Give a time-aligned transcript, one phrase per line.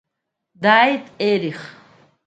[0.61, 1.59] Дҵааит Ерих.